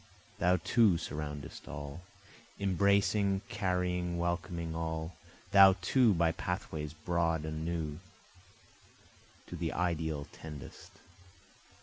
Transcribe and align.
Thou 0.39 0.57
too 0.63 0.93
surroundest 0.97 1.67
all, 1.67 2.01
Embracing 2.59 3.41
carrying 3.49 4.17
welcoming 4.17 4.73
all, 4.75 5.15
thou 5.51 5.73
too 5.79 6.15
by 6.15 6.31
pathways 6.31 6.91
broad 6.93 7.45
and 7.45 7.63
new, 7.63 7.99
To 9.45 9.55
the 9.55 9.71
ideal 9.71 10.25
tendest. 10.31 10.93